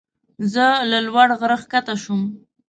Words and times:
زه 0.53 0.65
له 0.89 0.99
لوړ 1.07 1.29
غره 1.39 1.57
ښکته 1.61 1.93
شوم. 2.03 2.21